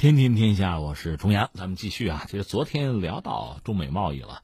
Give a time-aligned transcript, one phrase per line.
[0.00, 2.24] 天天天下，我是重阳，咱们继续啊。
[2.26, 4.40] 其实昨天聊到中美贸易了，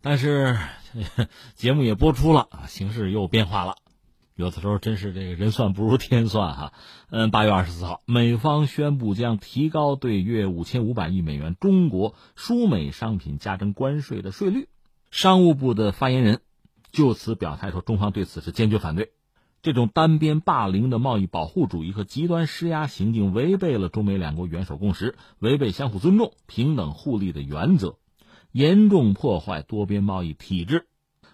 [0.00, 0.58] 但是
[1.54, 3.76] 节目也播出了，形势又变化了。
[4.34, 6.72] 有的时候真是这个人算不如天算哈。
[7.08, 14.68] 嗯，八月二十四号，美方宣布将提高对约五千五百亿美元中国输美商品加征关税的税率。
[15.12, 16.40] 商务部的发言人
[16.90, 19.12] 就此表态说，中方对此是坚决反对。
[19.66, 27.98] 这种单边霸凌的贸易保护主义和极端施压行径，违背了中美两国元首共识，违背相互尊重、平等互利的原则，
[28.52, 30.86] 严重破坏多边贸易体制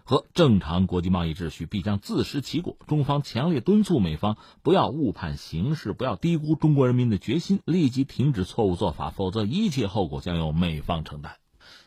[0.03, 2.79] 和正常国际贸易秩序，必将自食其果。
[2.87, 11.42] 中方强烈敦促美方不要误判形势，不要低估中国人民的决心，立即停止错误做法，否则一切后果将由美方承担。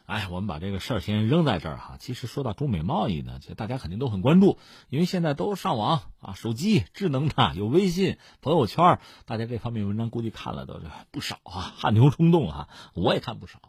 [0.05, 1.97] 哎，我们把这个事儿先扔在这儿哈。
[1.99, 4.59] 其实说到中美贸易呢，其实大家肯定都很关注，
[4.89, 12.69] 因为现在都上网啊，手机智能的，有微信、朋友圈，大家这方面文章估计看了都是 不少啊，汗牛充栋啊。
[12.93, 13.59] 我也看不少。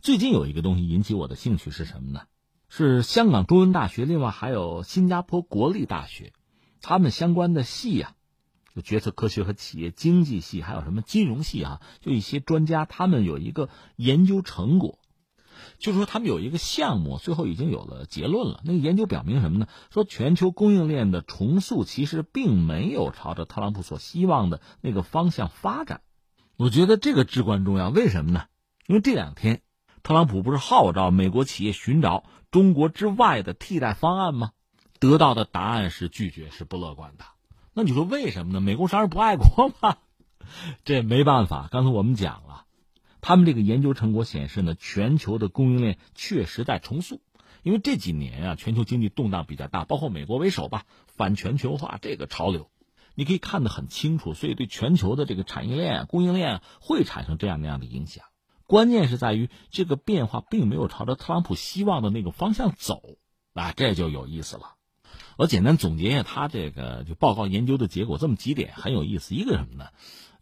[0.00, 2.22] 最近有一个东西引起我的兴趣是什么呢？
[2.68, 6.32] 是香港中文大学，另外还有新加坡国立大学，
[6.80, 8.14] 他们相关的系呀，
[8.74, 14.98] 就决策科学和企业经济系，还有什么金融系啊，就一些专家，他们有一个研究成果。
[15.78, 18.60] 就是说，他们有一个项目，最后已经有了结论了。
[18.64, 19.66] 那个研究表明什么呢？
[19.90, 26.00] 说全球供应链的重塑其实并没有朝着特朗普所希望的那个方向发展。
[26.56, 27.88] 我觉得这个至关重要。
[27.88, 28.44] 为什么呢？
[28.86, 29.60] 因为这两天，
[30.02, 34.52] 特朗普不是号召美国企业寻找中国之外的替代方案吗？
[35.00, 37.24] 得到的答案是拒绝，是不乐观的。
[37.74, 38.60] 那你说为什么呢？
[38.60, 39.96] 美国商人不爱国吗？
[40.84, 41.68] 这没办法。
[41.70, 42.63] 刚才我们讲了。
[43.26, 47.22] 他们这个研究成果显示呢，全球的供应链确实在重塑，
[47.62, 52.68] 因为这几年啊，全球经济动荡比较大，包括美国为首吧，反全球化这个潮流，
[53.14, 58.26] 你可以看得很清楚，所以对全球的这个产业链、供应链会产生这样那样的影响。
[58.66, 63.00] 关键是在于这个变化并没有朝着特朗普希望的那个方向走，
[63.54, 64.74] 啊，这就有意思了。
[65.38, 69.34] 我简单总结一下他这个就报告研究的结果，这么几点很有意思。
[69.34, 69.86] 一个什么呢？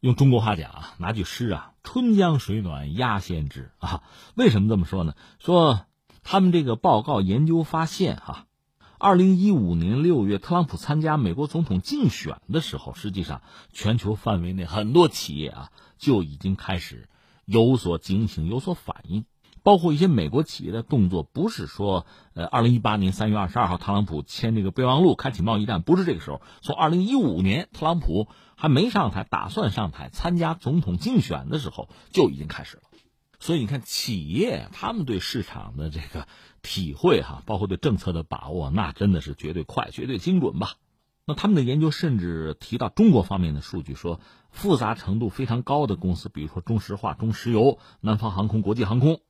[0.02, 4.02] 用中国话讲啊，拿句诗啊，“春江水暖鸭先知”啊。
[4.34, 5.14] 为什么这么说呢？
[5.38, 5.86] 说
[6.24, 8.46] 他们这个报告研究发现，哈，
[8.98, 13.42] 二零一五年六月，特朗普参加美国总统竞选的时候，实际上
[13.72, 17.08] 全球范围内很多企业啊就已经开始
[17.44, 19.24] 有所警醒、有所反应。
[19.62, 26.42] 包括一些美国企业的动作，不是说，呃，二零一八年三月二十二号，特朗普签这个备忘录，开启贸易战，不是这个时候。
[26.60, 32.82] 从二零一五年，特朗普还没上台，打算上台参加总统竞选的时候，就已经开始了。
[33.38, 36.26] 所以你看，企业他们对市场的这个
[36.62, 40.74] 体会，哈，包括对政策的把握，那真的是绝对快、绝对精准吧。
[41.24, 44.18] 那他们的研究甚至提到中国方面的数据，说
[44.50, 49.20] 复杂程度非常高的公司，比如说中石化、中石油、南方航空、国际航空。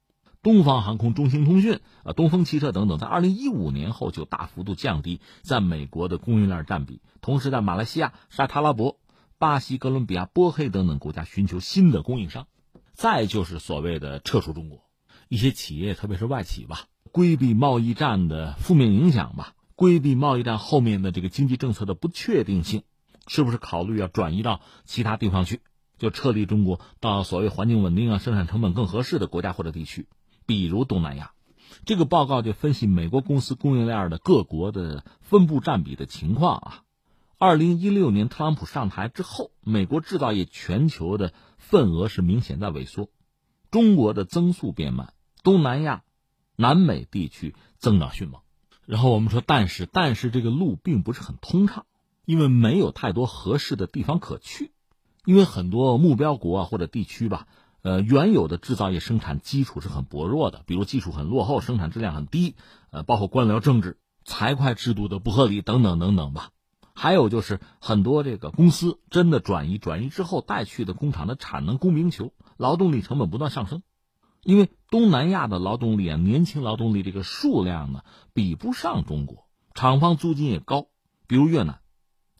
[0.43, 8.99] 东方航空、中兴通讯、啊，东风汽车等等，在二零一五年后就大幅度降低在美国的供应链占比，同时在马来西亚、沙特阿拉伯、
[9.39, 12.49] 巴西、哥伦比亚、波黑等等国家寻求新的供应商。
[12.93, 14.85] 再就是所谓的撤出中国，
[15.29, 22.83] 一些企业，特别是外企吧，规避贸易战的负面影响吧，规避贸易战后面的这个经济政策的不确定性，
[23.29, 25.61] 是不是考虑要转移到其他地方去，
[25.99, 30.09] 就撤离中国，到所谓环境稳定啊、生产成本更合适的国家或者地区。
[30.47, 31.33] 比如东南亚，
[31.85, 36.83] 这个报告就分析美国公司供应链的各国的分布占比的情况啊。
[37.39, 43.09] 二零一六年特朗普上台之后，美国制造业全球的份额是明显在萎缩，
[43.71, 46.05] 中国的增速变慢，东南亚、
[46.55, 48.41] 南美地区增长迅猛。
[48.87, 51.87] 然后我们说，但是但是这个路并不是很通畅，
[52.25, 54.71] 因为没有太多合适的地方可去，
[55.25, 57.49] 因为很多目标国啊或者地区吧。
[57.83, 62.55] 呃，原有的制造业生产基础是很薄弱的，比如技术很落后，生产质量很低，
[62.91, 66.51] 呃，包括官僚政治、财会制度的不合理等等等等吧。
[66.95, 73.83] 还有就是很多这个公司真的转移，转移之后带去的工厂的产能供不应求，劳动力成本不断上升。
[74.45, 78.03] 因为东南亚的劳动力啊，年轻劳动力这个数量呢
[78.33, 80.87] 比不上中国，厂房租金也高，
[81.27, 81.81] 比如越南。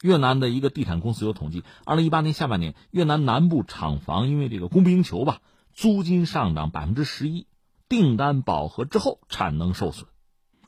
[0.03, 5.39] 越南的一个地产公司有统计，二零一八年下半年，越南南部厂房因为这个供不应求吧，
[5.71, 7.47] 租金上涨百分之十一，
[7.87, 10.09] 订单饱和之后产能受损。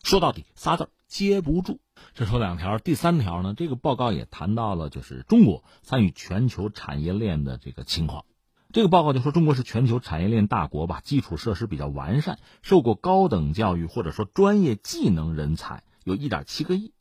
[0.04, 1.82] 说到底仨字儿接不住。
[2.14, 8.24] 这说两条，第三条呢，这个报告也谈到了就是中国参与全球产业链的这个情况。
[8.72, 16.94] 这个报告就说中国是全球产业链大国吧，基础设施比较完善，受过高等教育或者说专业技能人才有一点七个亿。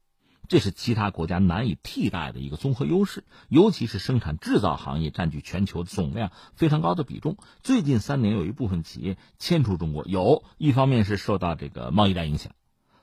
[0.48, 7.36] 这是其他国家难以替代的一个综合优势，尤其是生产制造行业占据全球总量非常高的比重。
[7.62, 12.52] 最近三年，有一部分企业迁出中国，有一方面是受到这个贸易战影响，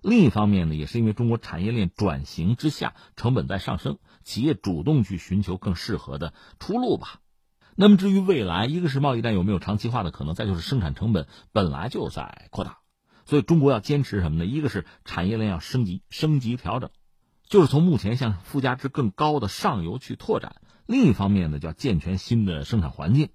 [0.01, 7.21] 另一方面呢，也是因为中国产业链转型之下成本在上升，企业主动去寻求更适合的出路吧。
[7.75, 12.79] 那么至于未来，一个是贸易战有没有长期化的可能，再就是生产成本本来就在扩大，
[13.25, 14.45] 所以中国要坚持什么呢？
[14.45, 16.91] 一个是产业链要升级、升级调整。
[17.51, 23.27] 就是从目前向附加值更高的上游去拓展，另一方面呢，叫健全新的生产环境，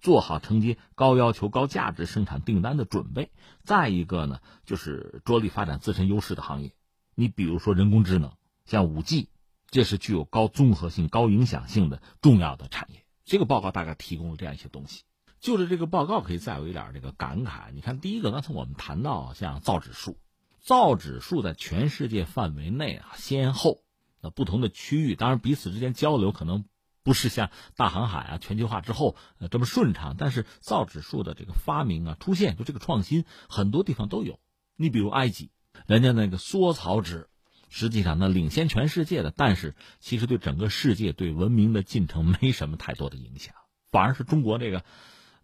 [0.00, 3.30] 做好承接高要求、高价值生产订单的准备。
[3.62, 6.72] 再一个呢，就是着力发展自身优势的行业。
[7.14, 8.32] 你比如说人工智能，
[8.64, 9.28] 像五 G，
[9.68, 13.04] 这是具有高综合性、高影响性的重要的产业。
[13.24, 15.04] 这个报告大概提供了这样一些东西。
[15.38, 17.70] 就是这个报告可以再有一点这个感慨。
[17.72, 20.18] 你看，第一个，刚才我们谈到像造纸术。
[20.64, 23.82] 造纸术在全世界范围内啊，先后
[24.22, 26.64] 那不同的区域，当然彼此之间交流可能
[27.02, 34.40] 不是像大航海啊全球化之后呃这么顺畅，但是造纸术的这个发明啊出现，就这个创新很多地方都有。
[34.74, 35.50] 你比如埃及，
[35.86, 37.28] 人家那个缩草纸，
[37.68, 43.54] 实际上呢领先全世界的，但是其实对整个世界对文明的进程没什么太多的影响，
[43.90, 44.82] 反而是中国这个，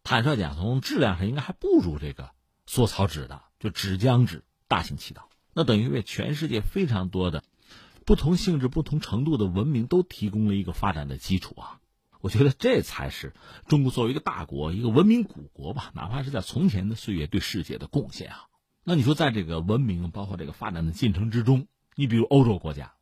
[0.03, 2.31] 坦率讲从质量上应该还不如这个
[2.67, 4.45] 缩草纸的，就纸浆纸。
[4.71, 7.43] 大行其道，那等于为全世界非常多的
[8.07, 11.81] 不同性质、不同程度的文明都提供了一个发展的基础啊！
[12.21, 13.35] 我觉得这才是
[13.67, 18.45] 中国作为一个大国、一个文明古国吧，哪怕是在从前的岁月对世界的贡献啊。
[18.85, 21.67] 那你说，在这个文明包括这个发展的进程之中，
[21.97, 22.93] 你比如欧洲国家，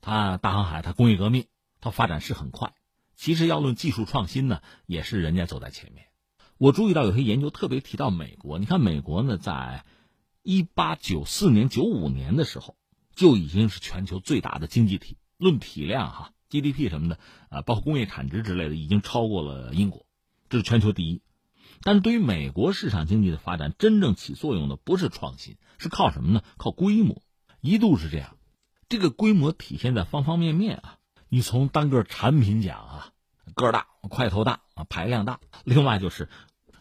[0.00, 1.46] 它大航海、它工业革命、
[1.80, 2.72] 它发展是很快。
[3.16, 6.06] 其实要论技术创新呢，也是人家走在前面。
[6.56, 9.84] 我注意到有些研究特别提到美国，你看美国呢在。
[10.46, 12.76] 一八九四年、九五年的时候，
[13.16, 20.06] 就已经是全球最大的经济体，论体量哈，GDP 什么的，啊，包括工业产值之类的，已经超过了英国，
[20.48, 21.20] 这是全球第一。
[21.82, 26.42] 但是对于美国市场经济的发展，真正起作用的不是创新，是靠什么呢？
[26.58, 27.22] 靠规模，
[27.60, 28.36] 一度是这样。
[28.88, 30.98] 这个规模体现在方方面面啊，
[31.28, 33.12] 你从单个产品讲啊，
[33.56, 36.28] 个儿大、块头大、排量大，另外就是。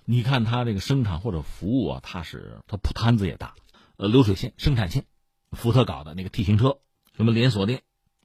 [0.08, 3.56] 你看它这个生产或者服务啊，它是它铺摊子也大，
[3.98, 5.08] 呃，流水线、生产线，
[5.52, 6.78] 福特搞的那个 T 型车，
[7.18, 7.82] 什么连锁店，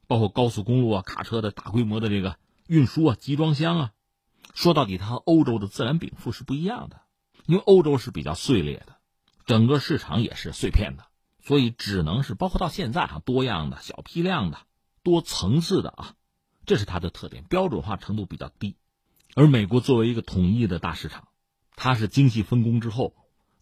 [0.06, 2.36] 包括高速公路啊、卡车的大规模的这个
[2.66, 3.92] 运输啊、集装箱啊，
[4.52, 7.00] 说到底，它和欧洲的自然禀赋是不一样的，
[7.46, 8.96] 因为欧洲是比较碎裂的，
[9.46, 11.06] 整个市场也是碎片的，
[11.42, 14.58] 所以只能是包括到现在哈，多样的、小批量的、
[15.02, 16.14] 多层次的啊，
[16.66, 18.76] 这是它的特点，标准化程度比较低，
[19.34, 21.28] 而美国作为一个统一的大市场。
[21.82, 23.14] 它是精细分工之后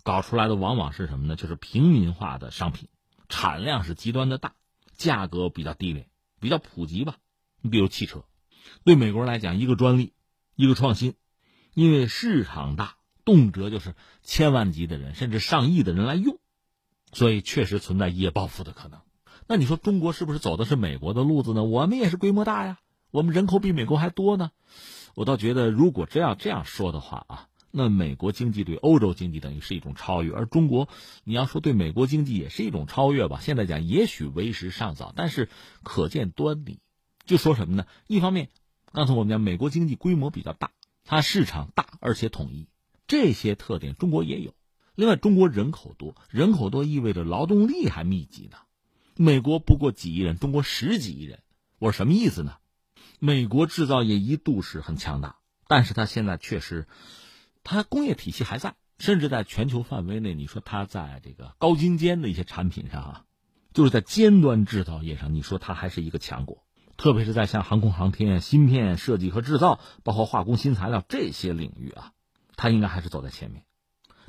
[0.02, 1.36] 搞出来的，往往是什么呢？
[1.36, 2.88] 就是平民化的商品，
[3.28, 4.54] 产量是极端的大，
[4.96, 6.08] 价格比较低廉，
[6.40, 7.18] 比较普及吧。
[7.60, 8.24] 你比如汽车，
[8.82, 10.14] 对美国人来讲，一个专利，
[10.56, 11.14] 一个创新，
[11.74, 13.94] 因为市场大，动辄就是
[14.24, 16.40] 千万级的人，甚至上亿的人来用，
[17.12, 19.00] 所以确实存在一夜暴富的可能。
[19.46, 21.62] 那你说中国是不是走的是美国的路子呢？
[21.62, 22.80] 我们也是规模大呀，
[23.12, 24.50] 我们人口比美国还多呢。
[25.14, 27.48] 我倒觉得，如果真要这样说的话啊。
[27.70, 30.88] 那美国经济对欧洲经济等于是一种超越，而中国，
[31.24, 33.40] 你要说对美国经济也是一种超越吧？
[33.42, 35.50] 现在讲也许为时尚早，但是
[35.82, 36.78] 可见端倪。
[37.26, 37.86] 就说什么呢？
[38.06, 38.48] 一方面，
[38.92, 40.70] 刚才我们讲美国经济规模比较大，
[41.04, 42.68] 它市场大而且统一，
[43.06, 44.54] 这些特点中国也有。
[44.94, 48.56] 另外，中国人口多，人口多意味着劳动力还密集呢。
[49.14, 51.40] 美国不过几亿人，中国十几亿人，
[51.78, 52.56] 我说什么意思呢？
[53.18, 56.88] 美国制造业一度是很强大，但是它现在确实。
[57.64, 63.24] 它工业体系还在，甚至在全球范围内，你说它在这个高精尖的一些产品上啊，
[63.72, 66.64] 就是在尖端制造业上，你说它还是一个强国。
[66.96, 72.12] 特别是在像航空航天、芯片设计和制造，包括化工新材料这些领域啊，
[72.56, 73.62] 它应该还是走在前面。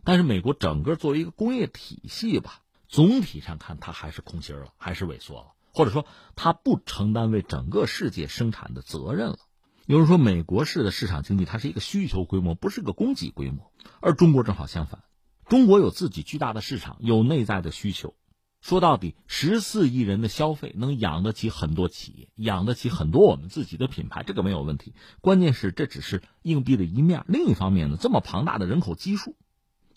[0.04, 6.06] 但是美国整个作为一个工业体系吧，总体上看它还是空心了，还是萎缩了，或者说
[6.36, 9.40] 它不承担为整个世界生产的责任了。
[9.90, 15.02] 有人说，美国式的市场经济它是一个需求规模，不是一个供给规模，而中国正好相反。
[15.48, 18.14] 中国有自己巨大的市场，有内在的需求。
[18.62, 24.94] 说到底，十四亿人的消费能养得起很多企业，养得起很多我们自己的品牌，这个没有问题。
[25.22, 27.26] 关键是这只是硬币的一面。
[27.28, 29.36] 另一方面呢，这么庞大的人口基数，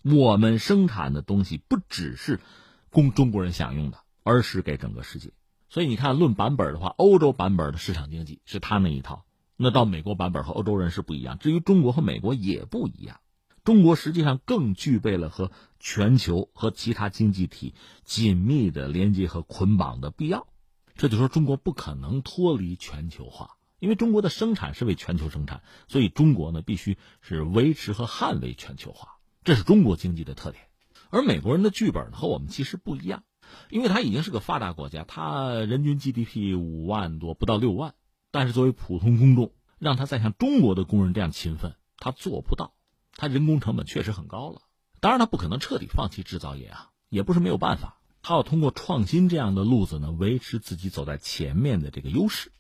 [0.02, 2.40] 我们生产的东西不只是
[2.88, 5.34] 供中国人享用的，而是给整个世界。
[5.68, 9.26] 所以你看，论版本的话，欧洲版本的市场经济是他那一套。
[9.56, 13.20] 那到美国版本和欧洲人是不一样，至于中国和美国也不一样。
[13.64, 20.48] 中国实际上更具备了和全球和其他经济体紧密的连接和捆绑的必要，
[20.96, 30.64] 这就说中国不可能脱离全球化，因为中国的生产是为全球生产，所以中国呢必须是维持和捍卫全球化，这是中国经济的特点。
[31.10, 33.22] 而美国人的剧本呢和我们其实不一样，
[33.70, 37.94] 因为他已经是个发达国家，他人均 GDP 五万多，不到六万，
[38.32, 42.74] 但是作为普通公众，让他再像中国的工人这样勤奋，他做不到，
[43.14, 44.62] 他人工成本确实很高了。
[44.98, 47.98] 当然，他不可能彻底放弃制造业啊，也不是没有办法。
[48.22, 52.52] 他要通过创新这样的路子呢，维持自己走在前面的这个优势。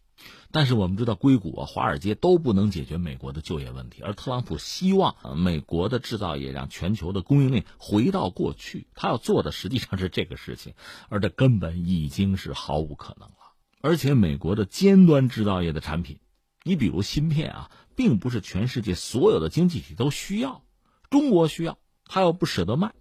[0.50, 8.86] 但是我们知道，硅谷啊、华尔街都不能解决美国的就业问题，而特朗普希望美国的制造业让全球的供应链回到过去。
[8.94, 10.74] 他要做的实际上是这个事情，
[11.08, 13.36] 而这根本已经是毫无可能了。
[13.82, 16.18] 而且，美国的尖端制造业的产品，
[16.62, 20.62] 你比如芯片啊，并不是全世界所有的经济体都需要，
[21.10, 22.94] 中国需要，他又不舍得卖，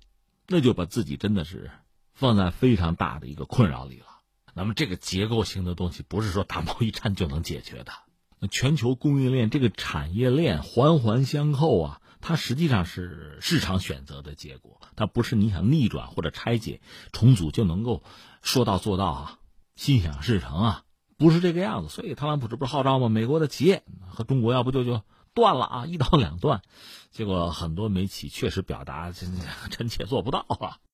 [0.48, 1.72] 那就把自己真的是。
[2.14, 4.06] 放在非常大的一个困扰里了。
[4.54, 7.92] 那么，这个结构性的东西不是说打贸易战就能解决的。
[8.38, 16.80] 那全球供应链这个产业链环环相扣啊，它实际上是市场选择的结果，它不是你想逆转或者拆解
[17.12, 18.04] 重组就能够
[18.44, 19.40] 说到做到啊，
[19.82, 20.84] 心想事成啊，
[21.18, 21.90] 不是这个样子。
[21.90, 23.10] 所以，特朗普这不是号召吗？
[23.10, 25.02] 美国的企业和中国要不就就
[25.34, 26.62] 断了啊，一刀两断。
[27.10, 29.12] 结果很多媒体确实表达，
[29.72, 30.78] 臣妾做不到啊。